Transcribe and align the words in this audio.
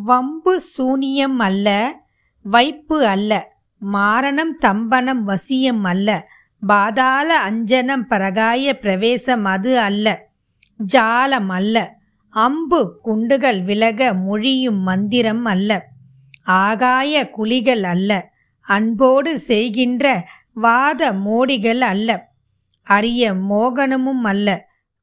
வம்பு 0.00 0.54
சூனியம் 0.72 1.38
அல்ல 1.40 1.68
வைப்பு 2.44 2.98
அல்ல 3.06 3.32
மாரணம் 3.82 4.52
தம்பனம் 4.62 5.22
வசியம் 5.24 5.84
அல்ல 5.84 6.08
பாதாள 6.62 7.28
அஞ்சனம் 7.48 8.04
பரகாய 8.08 8.72
பிரவேசம் 8.82 9.46
அது 9.46 9.72
அல்ல 9.80 10.06
ஜாலம் 10.80 11.50
அல்ல 11.50 11.76
அம்பு 12.34 12.80
குண்டுகள் 13.02 13.60
விலக 13.62 14.00
மொழியும் 14.24 14.80
மந்திரம் 14.82 15.44
அல்ல 15.44 15.70
ஆகாய 16.60 17.22
குழிகள் 17.30 17.84
அல்ல 17.84 18.10
அன்போடு 18.66 19.32
செய்கின்ற 19.48 20.04
வாத 20.56 21.12
மோடிகள் 21.24 21.82
அல்ல 21.84 22.10
அரிய 22.86 23.32
மோகனமும் 23.48 24.24
அல்ல 24.24 24.48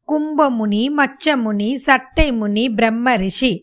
கும்பமுனி 0.09 0.83
மச்சமுனி 0.97 1.69
சட்டை 1.85 2.27
முனி 2.31 2.65
பிரம்ம 2.69 3.15
ரிஷி 3.15 3.53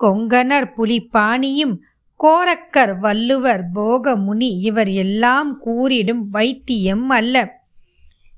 கொங்கணர் 0.00 0.72
புலிப்பாணியும் 0.76 1.76
கோரக்கர் 2.20 2.98
வள்ளுவர் 2.98 3.70
போகமுனி 3.74 4.58
இவர் 4.58 4.88
எல்லாம் 4.88 5.62
கூறிடும் 5.66 6.28
வைத்தியம் 6.30 7.08
அல்ல. 7.08 7.62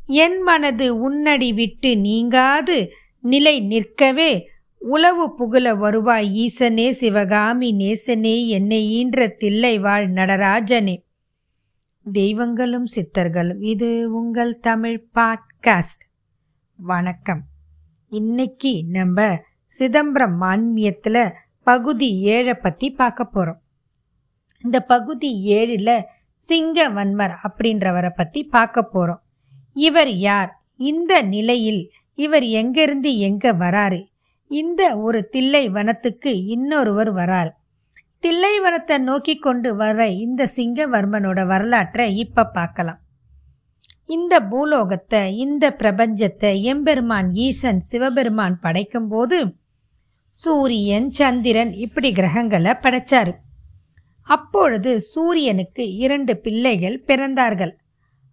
என் 0.07 0.43
மனது 0.43 0.99
உன்னடி 0.99 1.53
விட்டு 1.53 1.99
நீங்காது 1.99 2.91
நிலை 3.21 3.61
நிற்கவே. 3.61 4.49
உளவு 4.79 5.35
புகழ 5.35 5.75
வருவாய் 5.75 6.47
ஈசனே 6.47 6.91
சிவகாமி 6.91 7.75
நேசனே 7.75 8.47
என்னை 8.47 8.85
ஈன்ற 8.85 9.27
தில்லை 9.27 9.79
வாழ் 9.79 10.13
நடராஜனே. 10.13 11.05
தெய்வங்களும் 12.13 12.87
சித்தர்களும் 12.97 13.63
இது 13.63 14.15
உங்கள் 14.15 14.59
தமிழ் 14.59 15.07
பாட்காஸ்ட். 15.15 16.05
வணக்கம். 16.77 17.43
இன்னைக்கு 18.09 18.85
நம்ம 18.89 19.41
சிதம்பரம் 19.67 20.41
மான்மியத்தில் 20.41 21.31
பகுதி 21.67 22.09
ஏழை 22.35 22.55
பற்றி 22.57 22.89
பார்க்க 22.93 23.25
போகிறோம் 23.27 23.61
இந்த 24.65 24.79
பகுதி 24.85 25.31
ஏழில் 25.59 25.97
சிங்கவன்மர் 26.43 27.35
அப்படின்றவரை 27.43 28.11
பற்றி 28.15 28.41
பார்க்க 28.47 28.83
போகிறோம் 28.85 29.23
இவர் 29.77 30.13
யார்? 30.27 30.51
இந்த 30.81 31.13
நிலையில் 31.27 31.83
இவர் 32.19 32.47
எங்கேருந்து 32.61 33.11
எங்கே 33.29 33.53
வராரு? 33.63 34.01
இந்த 34.51 34.83
ஒரு 34.97 35.21
தில்லை 35.29 35.65
வனத்துக்கு 35.69 36.33
இன்னொருவர் 36.55 37.11
வரார். 37.13 37.51
தில்லை 38.21 38.55
வனத்தை 38.61 38.97
நோக்கி 39.01 39.35
கொண்டு 39.39 39.71
வர 39.77 40.07
இந்த 40.25 40.43
சிங்கவர்மனோட 40.57 41.41
வரலாற்றை 41.47 42.07
இப்போ 42.17 42.43
பார்க்கலாம். 42.55 43.01
இந்த 44.09 44.35
பூலோகத்தை 44.51 45.23
இந்த 45.37 45.65
பிரபஞ்சத்தை 45.81 46.53
எம்பெருமான் 46.73 47.31
ஈசன் 47.47 47.81
சிவபெருமான் 47.83 48.57
படைக்கும் 48.61 49.09
போது 49.09 49.39
சூரியன் 50.37 51.09
சந்திரன் 51.11 51.73
இப்படி 51.85 52.09
கிரகங்களை 52.13 52.73
படைச்சார். 52.83 53.33
அப்பொழுது 54.27 54.91
சூரியனுக்கு 55.13 55.85
இரண்டு 55.97 56.33
பிள்ளைகள் 56.37 56.97
பிறந்தார்கள். 57.07 57.73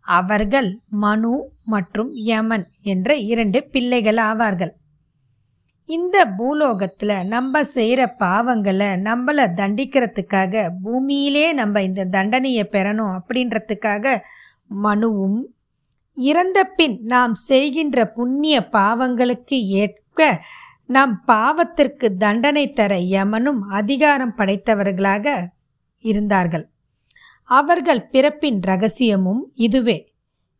அவர்கள் 0.05 0.69
மனு 1.03 1.35
மற்றும் 1.65 2.09
யமன் 2.29 2.65
என்ற 2.83 3.15
இரண்டு 3.31 3.59
பிள்ளைகள் 3.71 4.19
ஆவார்கள். 4.29 4.73
இந்த 5.89 6.17
பூலோகத்தில் 6.37 7.15
நம்ம 7.27 7.63
செய்கிற 7.75 8.01
பாவங்களை 8.19 8.89
நம்மளை 9.07 9.45
தண்டிக்கிறதுக்காக 9.59 10.63
பூமியிலே 10.83 11.45
நம்ம 11.53 11.81
இந்த 11.83 12.05
தண்டனையை 12.05 12.65
பெறணும் 12.71 13.13
அப்படின்றதுக்காக 13.17 14.15
மனுவும் 14.83 15.39
இறந்த 16.17 16.59
பின் 16.77 16.95
நாம் 17.05 17.33
செய்கின்ற 17.49 18.05
புண்ணிய 18.07 18.55
பாவங்களுக்கு 18.71 19.57
ஏற்ப 19.81 20.27
நாம் 20.93 21.13
பாவத்திற்கு 21.27 22.05
தண்டனை 22.17 22.63
தர 22.73 22.93
யமனும் 22.97 23.61
அதிகாரம் 23.69 24.33
படைத்தவர்களாக 24.37 25.25
இருந்தார்கள். 26.03 26.65
அவர்கள் 27.43 28.01
பிறப்பின் 28.07 28.59
ரகசியமும் 28.59 29.41
இதுவே. 29.55 29.97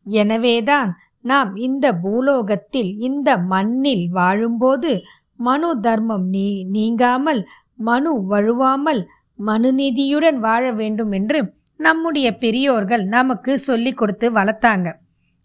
எனவேதான் 0.03 0.91
நாம் 1.21 1.55
இந்த 1.55 1.85
பூலோகத்தில் 1.93 2.91
இந்த 2.99 3.37
மண்ணில் 3.37 4.05
வாழும்போது 4.09 4.91
மனு 5.35 5.79
தர்மம் 5.79 6.27
நீ 6.27 6.47
நீங்காமல் 6.63 7.41
மனு 7.75 8.11
வழுவாமல் 8.31 9.03
மனுநீதியுடன் 9.45 10.37
வாழ 10.37 10.71
வேண்டும் 10.71 11.11
என்று 11.11 11.39
நம்முடைய 11.77 12.27
பெரியோர்கள் 12.37 13.05
நமக்கு 13.07 13.59
சொல்லிக் 13.59 13.97
கொடுத்து 13.97 14.27
வளர்த்தாங்க. 14.33 14.87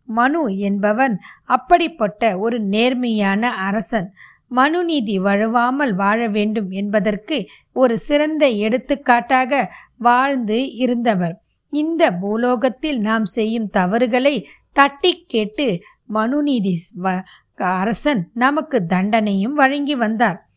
மனு 0.08 0.42
என்பவன் 0.58 1.14
அப்படிப்பட்ட 1.44 2.38
ஒரு 2.38 2.60
நேர்மையான 2.60 3.52
அரசன். 3.68 4.10
மனுநீதி 4.50 5.18
வழுவாமல் 5.18 5.94
வாழ 5.94 6.28
வேண்டும் 6.28 6.70
என்பதற்கு 6.70 7.48
ஒரு 7.72 7.98
சிறந்த 7.98 8.48
எடுத்துக்காட்டாக 8.48 9.72
வாழ்ந்து 9.98 10.74
இருந்தவர். 10.74 11.42
இந்த 11.70 12.12
பூலோகத்தில் 12.12 12.98
நாம் 12.98 13.24
செய்யும் 13.24 13.70
தவறுகளை 13.70 14.46
தட்டி 14.72 15.24
கேட்டு 15.26 15.80
மனுநீதி 16.06 16.76
அரசன் 17.56 18.30
நமக்கு 18.34 18.86
தண்டனையும் 18.88 19.52
வழங்கி 19.52 19.94
வந்தார். 19.94 20.48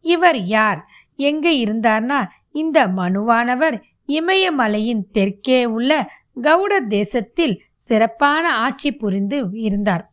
இவர் 0.00 0.38
யார்? 0.38 0.84
எங்கே 1.16 1.64
இருந்தார்னா 1.64 2.24
இந்த 2.52 2.86
மனுவானவர் 2.86 3.82
இமயமலையின் 4.08 5.02
தெற்கே 5.12 5.64
உள்ள 5.64 6.10
கவுட 6.42 6.86
தேசத்தில் 6.88 7.62
சிறப்பான 7.76 8.52
ஆட்சி 8.54 8.92
புரிந்து 8.92 9.48
இருந்தார். 9.52 10.09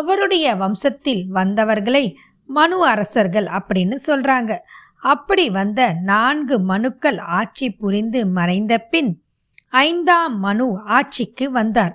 அவருடைய 0.00 0.46
வம்சத்தில் 0.54 1.22
வந்தவர்களை 1.28 2.04
மனு 2.46 2.78
அரசர்கள் 2.86 3.48
அப்படின்னு 3.58 3.96
சொல்றாங்க. 4.06 4.52
அப்படி 5.02 5.44
வந்த 5.50 5.80
நான்கு 6.02 6.56
மனுக்கள் 6.60 7.18
ஆட்சி 7.38 7.66
புரிந்து 7.70 8.20
மறைந்த 8.26 8.74
பின் 8.92 9.10
ஐந்தாம் 9.82 10.36
மனு 10.38 10.66
ஆட்சிக்கு 10.86 11.46
வந்தார். 11.50 11.94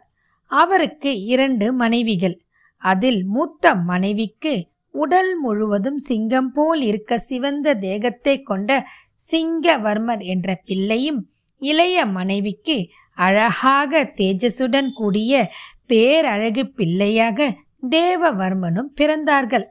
அவருக்கு 0.52 1.12
இரண்டு 1.24 1.68
மனைவிகள். 1.74 2.38
அதில் 2.82 3.22
மூத்த 3.26 3.76
மனைவிக்கு 3.90 4.54
உடல் 4.94 5.32
முழுவதும் 5.40 6.00
சிங்கம் 6.00 6.52
போல் 6.52 6.82
இருக்க 6.82 7.18
சிவந்த 7.20 7.74
தேகத்தை 7.86 8.36
கொண்ட 8.42 8.72
சிங்கவர்மர் 9.32 10.24
என்ற 10.26 10.50
பிள்ளையும் 10.66 11.22
இளைய 11.62 12.06
மனைவிக்கு 12.18 12.78
அழகாக 13.18 14.02
தேஜசுடன் 14.18 14.90
கூடிய 14.94 15.34
பேரழகு 15.88 16.64
பிள்ளையாக 16.76 17.40
தேவவர்மனும் 17.84 18.90
பிறந்தார்கள். 19.02 19.66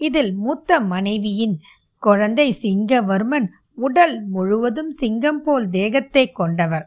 இதில் 0.00 0.32
மூத்த 0.34 0.80
மனைவியின் 0.80 1.56
குழந்தை 2.02 2.48
சிங்கவர்மன் 2.62 3.48
உடல் 3.74 4.16
முழுவதும் 4.26 4.90
சிங்கம் 4.90 5.42
போல் 5.42 5.68
தேகத்தை 5.68 6.32
கொண்டவர். 6.32 6.86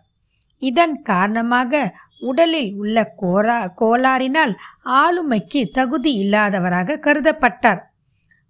இதன் 0.61 1.01
காரணமாக 1.01 1.93
உடலில் 2.19 2.73
உள்ள 2.75 3.13
கோரா 3.17 3.59
கோளாறினால் 3.79 4.53
ஆளுமைக்கு 4.83 5.61
தகுதி 5.71 6.11
இல்லாதவராக 6.13 6.99
கருதப்பட்டார். 7.03 7.81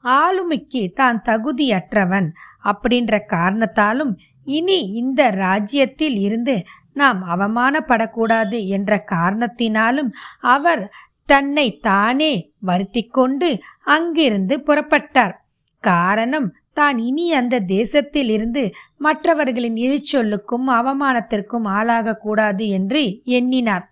ஆளுமைக்கு 0.03 0.94
தான் 0.94 1.22
தகுதியற்றவன் 1.25 2.28
அப்படின்ற 2.63 3.19
காரணத்தாலும் 3.28 4.13
இனி 4.47 4.79
இந்த 4.91 5.29
ராஜ்யத்தில் 5.29 6.17
இருந்து 6.17 6.56
நாம் 6.94 7.19
அவமானப்படக்கூடாது 7.23 8.67
என்ற 8.67 9.06
காரணத்தினாலும் 9.09 10.09
அவர் 10.40 10.91
தன்னை 11.31 11.68
தானே 11.81 12.34
வருத்தி 12.59 13.03
கொண்டு 13.09 13.50
அங்கிருந்து 13.96 14.56
புறப்பட்டார். 14.68 15.36
காரணம் 15.84 16.50
தான் 16.74 16.97
இனி 17.00 17.25
அந்த 17.34 17.56
தேசத்தில் 17.69 18.30
இருந்து 18.30 18.64
மற்றவர்களின் 18.97 19.78
இழிச்சொல்லுக்கும் 19.78 20.68
அவமானத்திற்கும் 20.80 21.66
ஆளாகக்கூடாது 21.78 22.66
என்று 22.70 23.02
எண்ணினார். 23.38 23.86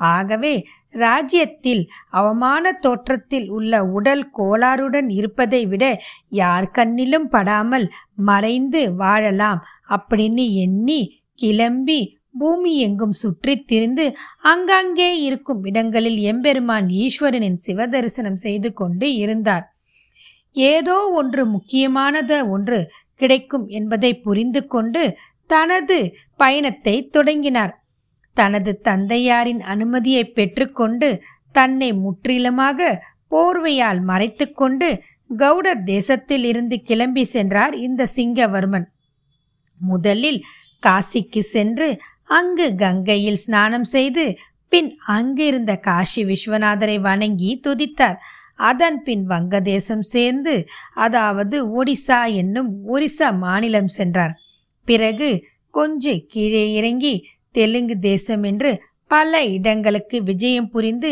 ஆகவே 0.00 0.54
ராஜ்யத்தில் 0.94 1.82
அவமான 2.20 2.72
தோற்றத்தில் 2.80 3.46
உள்ள 3.48 3.82
உடல் 3.96 4.24
கோளாறுடன் 4.30 5.08
இருப்பதை 5.10 5.60
விட 5.66 5.84
யார் 6.40 6.66
கண்ணிலும் 6.74 7.28
படாமல் 7.28 7.86
மறைந்து 8.24 8.82
வாழலாம் 8.94 9.60
அப்படின்னு 9.88 10.44
எண்ணி 10.64 11.00
கிளம்பி 11.34 12.00
பூமி 12.34 12.72
எங்கும் 12.78 13.12
சுற்றித் 13.12 13.66
திரிந்து 13.66 14.04
அங்கங்கே 14.42 15.10
இருக்கும் 15.20 15.60
இடங்களில் 15.64 16.18
எம்பெருமான் 16.22 16.86
ஈஸ்வரனின் 17.02 17.58
சிவதரிசனம் 17.66 18.38
செய்து 18.44 18.70
கொண்டு 18.72 19.08
இருந்தார். 19.14 19.66
ஏதோ 20.66 20.96
ஒன்று 21.20 21.42
முக்கியமானத 21.46 22.32
ஒன்று 22.48 22.78
கிடைக்கும் 23.16 23.66
என்பதை 23.68 24.10
புரிந்து 24.16 24.62
கொண்டு 24.66 25.02
தனது 25.50 25.98
பயணத்தை 26.36 26.96
தொடங்கினார். 27.08 27.72
தனது 28.36 28.72
தந்தையாரின் 28.82 29.62
அனுமதியை 29.72 30.24
பெற்றுக்கொண்டு 30.28 31.08
தன்னை 31.52 31.88
முற்றிலுமாக 31.94 32.90
போர்வையால் 33.30 34.00
மறைத்துக்கொண்டு 34.08 34.88
கவுட 35.38 35.68
தேசத்தில் 35.84 36.44
இருந்து 36.44 36.76
கிளம்பி 36.82 37.24
சென்றார் 37.24 37.74
இந்த 37.78 38.08
சிங்கவர்மன். 38.16 38.86
முதலில் 39.80 40.40
காசிக்கு 40.82 41.42
சென்று 41.54 41.88
அங்கு 42.36 42.66
கங்கையில் 42.82 43.42
ஸ்நானம் 43.44 43.86
செய்து 43.94 44.24
பின் 44.72 44.90
அங்கிருந்த 45.16 45.72
காஷி 45.86 46.22
விஸ்வநாதரை 46.30 46.96
வணங்கி 47.08 47.50
துதித்தார். 47.66 48.18
அதன் 48.70 48.98
பின் 49.06 49.24
வங்கதேசம் 49.30 50.04
சேர்ந்து 50.14 50.54
அதாவது 51.04 51.56
ஒடிசா 51.78 52.20
என்னும் 52.42 52.70
ஒரிசா 52.94 53.28
மாநிலம் 53.44 53.90
சென்றார். 53.98 54.34
பிறகு 54.88 55.30
கொஞ்சம் 55.74 56.24
கீழே 56.32 56.64
இறங்கி 56.78 57.14
தெலுங்கு 57.54 57.96
தேசம் 58.10 58.44
என்று 58.50 58.70
பல 59.10 59.40
இடங்களுக்கு 59.54 60.16
விஜயம் 60.28 60.68
புரிந்து 60.74 61.10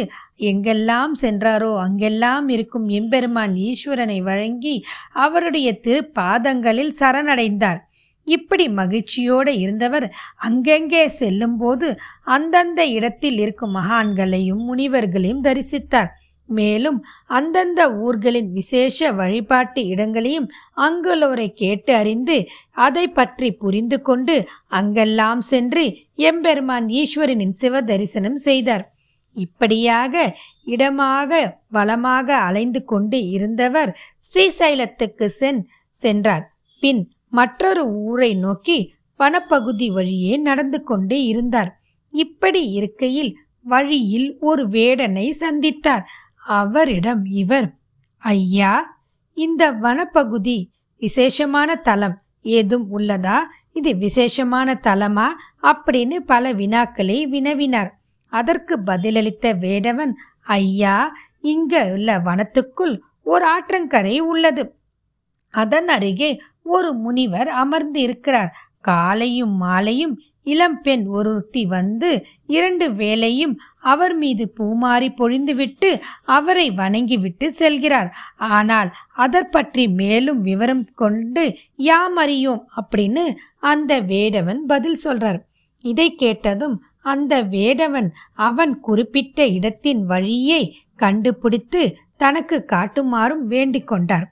எங்கெல்லாம் 0.50 1.14
சென்றாரோ 1.22 1.70
அங்கெல்லாம் 1.84 2.46
இருக்கும் 2.48 2.86
எம்பெருமான் 2.98 3.54
ஈஸ்வரனை 3.68 4.18
வழங்கி 4.28 4.74
அவருடைய 5.24 5.68
திருப்பாதங்களில் 5.86 6.92
சரணடைந்தார். 7.00 7.80
இப்படி 8.36 8.64
மகிழ்ச்சியோடு 8.80 9.52
இருந்தவர் 9.64 10.06
அங்கெங்கே 10.48 11.04
செல்லும்போது 11.20 11.88
அந்தந்த 12.36 12.80
இடத்தில் 12.96 13.38
இருக்கும் 13.38 13.76
மகான்களையும் 13.76 14.64
முனிவர்களையும் 14.68 15.44
தரிசித்தார். 15.46 16.10
மேலும் 16.48 16.96
அந்தந்த 17.36 17.80
ஊர்களின் 18.04 18.48
விசேஷ 18.52 19.10
வழிபாட்டு 19.18 19.80
இடங்களையும் 19.86 20.48
அங்குள்ளவரை 20.86 21.48
கேட்டு 21.60 21.92
அறிந்து 21.94 22.38
அதை 22.86 23.04
பற்றி 23.18 23.48
புரிந்து 23.62 23.98
கொண்டு 24.08 24.36
அங்கெல்லாம் 24.78 25.42
சென்று 25.50 25.84
எம்பெருமான் 26.28 26.88
ஈஸ்வரனின் 27.00 27.54
சிவ 27.60 27.82
தரிசனம் 27.90 28.40
செய்தார். 28.46 28.84
இப்படியாக 29.36 30.14
இடமாக 30.74 31.40
வளமாக 31.76 32.28
அலைந்து 32.48 32.82
கொண்டு 32.84 33.18
இருந்தவர் 33.36 33.92
ஸ்ரீசைலத்துக்கு 34.28 35.28
சென் 35.40 35.62
சென்றார். 35.96 36.44
பின் 36.82 37.02
மற்றொரு 37.30 37.86
ஊரை 37.86 38.34
நோக்கி 38.34 38.94
வனப்பகுதி 39.18 39.92
வழியே 39.92 40.36
நடந்து 40.36 40.82
கொண்டே 40.82 41.22
இருந்தார். 41.22 41.80
இப்படி 42.10 42.68
இருக்கையில் 42.70 43.38
வழியில் 43.62 44.36
ஒரு 44.40 44.68
வேடனை 44.68 45.30
சந்தித்தார். 45.30 46.02
அவரிடம் 46.46 47.24
இவர் 47.24 47.74
ஐயா 48.18 49.02
இந்த 49.34 49.72
வனப்பகுதி 49.72 50.66
விசேஷமான 50.98 51.74
தலம். 51.74 52.22
ஏதும் 52.42 52.98
உள்ளதா? 52.98 53.38
இது 53.72 53.96
விசேஷமான 53.96 54.80
தலமா? 54.82 55.26
அப்படின்னு 55.62 56.16
பல 56.16 56.52
வினாக்களை 56.52 57.26
வினவினார். 57.26 57.90
அதற்கு 58.28 58.78
பதிலளித்த 58.78 59.54
வேடவன் 59.58 60.12
ஐயா 60.40 61.14
இங்க 61.40 61.84
உள்ள 61.92 62.18
வனத்துக்குள் 62.18 62.98
ஒரு 63.22 63.46
ஆற்றங்கரை 63.46 64.18
உள்ளது. 64.18 64.74
அதன் 65.50 65.88
அருகே 65.88 66.40
ஒரு 66.70 66.90
முனிவர் 66.94 67.50
அமர்ந்து 67.62 68.00
இருக்கிறார் 68.00 68.50
காலையும் 68.80 69.54
மாலையும் 69.62 70.14
இளம்பெண் 70.46 71.02
ஒருத்தி 71.16 71.62
வந்து 71.66 72.10
இரண்டு 72.46 72.86
வேளையும் 73.00 73.52
அவர் 73.92 74.14
மீது 74.14 74.44
பூமாறி 74.58 75.08
பொழிந்துவிட்டு 75.18 75.90
அவரை 76.36 76.66
வணங்கிவிட்டு 76.70 77.46
செல்கிறார். 77.58 78.08
ஆனால் 78.50 78.90
அதற்பற்றி 79.16 79.84
மேலும் 79.94 80.40
விவரம் 80.40 80.84
கொண்டு 80.94 81.44
யாம் 81.88 82.16
அறியோம்? 82.18 82.62
அப்படின்னு 82.78 83.24
அந்த 83.72 84.00
வேடவன் 84.10 84.60
பதில் 84.72 84.98
சொல்றார். 85.04 85.40
இதை 85.84 86.08
கேட்டதும் 86.14 86.76
அந்த 87.12 87.34
வேடவன் 87.52 88.08
அவன் 88.48 88.72
குறிப்பிட்ட 88.80 89.46
இடத்தின் 89.58 90.02
வழியை 90.04 90.62
கண்டுபிடித்து 90.96 91.82
தனக்கு 92.16 92.56
காட்டுமாறும் 92.72 93.44
வேண்டிக் 93.46 93.90
கொண்டார். 93.92 94.26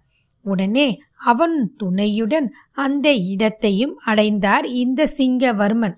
உடனே 0.47 0.89
அவன் 1.19 1.75
துணையுடன் 1.77 2.53
அந்த 2.73 3.13
இடத்தையும் 3.13 3.99
அடைந்தார் 3.99 4.67
இந்த 4.67 5.09
சிங்கவர்மன். 5.19 5.97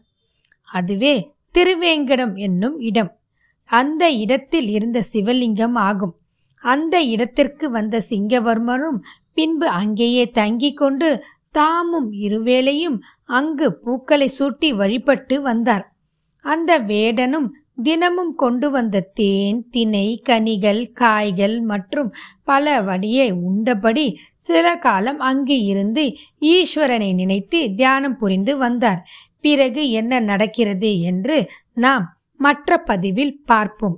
அதுவே 0.73 1.33
திருவேங்கடம் 1.55 2.35
என்னும் 2.35 2.81
இடம். 2.81 3.17
அந்த 3.65 4.11
இடத்தில் 4.11 4.69
இருந்த 4.69 5.03
சிவலிங்கம் 5.13 5.75
ஆகும். 5.75 6.17
அந்த 6.63 7.03
இடத்திற்கு 7.03 7.71
வந்த 7.71 8.03
சிங்கவர்மனும் 8.11 9.01
பின்பு 9.35 9.67
அங்கேயே 9.69 10.31
தங்கிக் 10.35 10.77
கொண்டு 10.77 11.23
தாமும் 11.51 12.13
இருவேளையும் 12.13 12.99
அங்கு 13.25 13.79
பூக்களை 13.79 14.31
சூட்டி 14.39 14.75
வழிபட்டு 14.75 15.43
வந்தார். 15.43 15.95
அந்த 16.43 16.79
வேடனும் 16.79 17.49
தினமும் 17.79 18.35
கொண்டு 18.35 18.71
வந்த 18.71 19.01
தேன் 19.01 19.69
திணை 19.71 20.21
கனிகள் 20.25 20.93
காய்கள் 20.93 21.61
மற்றும் 21.61 22.15
பல 22.45 22.81
வடியை 22.81 23.31
உண்டபடி 23.31 24.19
சில 24.37 24.79
காலம் 24.79 25.19
அங்கு 25.19 25.59
இருந்து 25.63 26.05
ஈஸ்வரனை 26.41 27.15
நினைத்து 27.15 27.75
தியானம் 27.75 28.17
புரிந்து 28.17 28.57
வந்தார். 28.57 29.03
பிறகு 29.41 29.91
என்ன 29.91 30.21
நடக்கிறது 30.21 31.01
என்று 31.01 31.39
நாம் 31.75 32.05
மற்ற 32.37 32.79
பதிவில் 32.79 33.43
பார்ப்போம். 33.45 33.97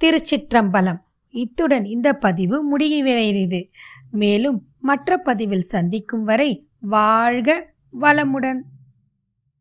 திருச்சிற்றம்பலம். 0.00 1.00
இத்துடன் 1.30 1.84
இந்த 1.84 2.12
பதிவு 2.12 2.56
முடிவடைகிறது 2.70 3.60
மேலும் 4.10 4.62
மற்ற 4.80 5.18
பதிவில் 5.18 5.66
சந்திக்கும் 5.74 6.24
வரை 6.24 6.50
வாழ்க 6.80 7.70
வளமுடன். 8.00 8.60